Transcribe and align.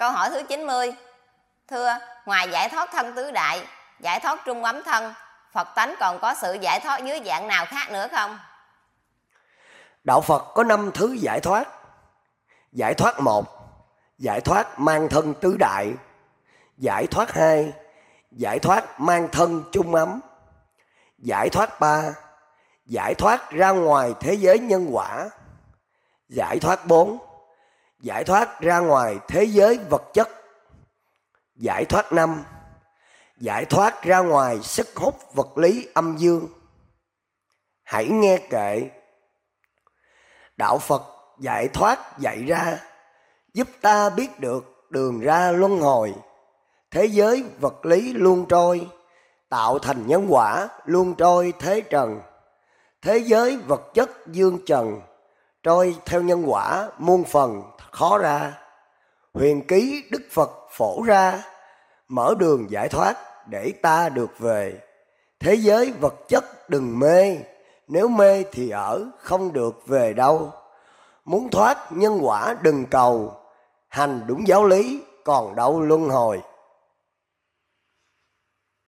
Câu 0.00 0.10
hỏi 0.10 0.30
thứ 0.30 0.42
90 0.42 0.92
Thưa, 1.68 1.98
ngoài 2.26 2.48
giải 2.52 2.68
thoát 2.68 2.90
thân 2.92 3.14
tứ 3.14 3.30
đại, 3.30 3.66
giải 4.00 4.20
thoát 4.20 4.40
trung 4.44 4.64
ấm 4.64 4.82
thân, 4.84 5.14
Phật 5.52 5.68
tánh 5.74 5.94
còn 6.00 6.18
có 6.20 6.34
sự 6.34 6.56
giải 6.60 6.80
thoát 6.80 7.04
dưới 7.04 7.20
dạng 7.26 7.48
nào 7.48 7.66
khác 7.66 7.90
nữa 7.90 8.08
không? 8.12 8.38
Đạo 10.04 10.20
Phật 10.20 10.44
có 10.54 10.64
năm 10.64 10.90
thứ 10.94 11.12
giải 11.20 11.40
thoát. 11.40 11.68
Giải 12.72 12.94
thoát 12.94 13.20
một, 13.20 13.46
giải 14.18 14.40
thoát 14.40 14.78
mang 14.78 15.08
thân 15.08 15.34
tứ 15.34 15.56
đại. 15.58 15.92
Giải 16.76 17.06
thoát 17.06 17.32
hai, 17.32 17.72
giải 18.30 18.58
thoát 18.58 19.00
mang 19.00 19.28
thân 19.32 19.64
trung 19.72 19.94
ấm. 19.94 20.20
Giải 21.18 21.48
thoát 21.48 21.80
ba, 21.80 22.02
giải 22.86 23.14
thoát 23.14 23.50
ra 23.50 23.70
ngoài 23.70 24.14
thế 24.20 24.34
giới 24.34 24.58
nhân 24.58 24.88
quả. 24.92 25.28
Giải 26.28 26.58
thoát 26.60 26.86
bốn, 26.86 27.29
giải 28.00 28.24
thoát 28.24 28.60
ra 28.60 28.78
ngoài 28.78 29.18
thế 29.28 29.44
giới 29.44 29.78
vật 29.90 30.02
chất. 30.14 30.28
Giải 31.56 31.84
thoát 31.84 32.12
năm, 32.12 32.44
giải 33.36 33.64
thoát 33.64 34.02
ra 34.02 34.18
ngoài 34.18 34.62
sức 34.62 34.96
hút 34.96 35.34
vật 35.34 35.58
lý 35.58 35.88
âm 35.94 36.16
dương. 36.16 36.48
Hãy 37.82 38.08
nghe 38.08 38.38
kệ 38.50 38.90
đạo 40.56 40.78
phật 40.78 41.02
giải 41.38 41.68
thoát 41.68 42.18
dạy 42.18 42.44
ra 42.44 42.78
giúp 43.54 43.68
ta 43.80 44.10
biết 44.10 44.40
được 44.40 44.90
đường 44.90 45.20
ra 45.20 45.52
luân 45.52 45.80
hồi 45.80 46.14
thế 46.90 47.04
giới 47.04 47.44
vật 47.60 47.86
lý 47.86 48.12
luôn 48.12 48.46
trôi 48.48 48.88
tạo 49.48 49.78
thành 49.78 50.06
nhân 50.06 50.26
quả 50.28 50.68
luôn 50.84 51.14
trôi 51.14 51.52
thế 51.58 51.80
trần 51.80 52.20
thế 53.02 53.18
giới 53.18 53.56
vật 53.56 53.80
chất 53.94 54.10
dương 54.26 54.58
trần 54.66 55.00
trôi 55.62 55.96
theo 56.06 56.22
nhân 56.22 56.44
quả 56.46 56.88
muôn 56.98 57.24
phần 57.24 57.62
khó 57.92 58.18
ra. 58.18 58.52
Huyền 59.34 59.66
ký 59.66 60.04
đức 60.10 60.22
phật 60.30 60.50
phổ 60.70 61.02
ra, 61.02 61.42
mở 62.08 62.34
đường 62.38 62.70
giải 62.70 62.88
thoát 62.88 63.16
để 63.48 63.72
ta 63.82 64.08
được 64.08 64.38
về. 64.38 64.80
Thế 65.40 65.54
giới 65.54 65.92
vật 66.00 66.14
chất 66.28 66.70
đừng 66.70 66.98
mê, 66.98 67.36
nếu 67.88 68.08
mê 68.08 68.44
thì 68.52 68.70
ở, 68.70 69.10
không 69.18 69.52
được 69.52 69.86
về 69.86 70.12
đâu. 70.12 70.52
Muốn 71.24 71.50
thoát 71.50 71.92
nhân 71.92 72.18
quả 72.22 72.56
đừng 72.62 72.86
cầu, 72.86 73.34
hành 73.88 74.20
đúng 74.26 74.48
giáo 74.48 74.64
lý 74.64 75.02
còn 75.24 75.54
đâu 75.54 75.80
luân 75.80 76.08
hồi. 76.08 76.40